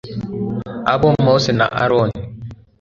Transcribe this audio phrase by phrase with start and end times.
[0.93, 2.21] abo Mose na Aroni